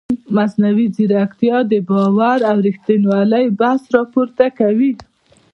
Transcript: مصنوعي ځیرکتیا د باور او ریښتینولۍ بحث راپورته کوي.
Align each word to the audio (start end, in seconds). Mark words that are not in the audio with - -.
مصنوعي 0.35 0.85
ځیرکتیا 0.95 1.57
د 1.71 1.73
باور 1.89 2.39
او 2.49 2.57
ریښتینولۍ 2.67 3.45
بحث 3.59 3.81
راپورته 3.95 4.45
کوي. 4.59 4.91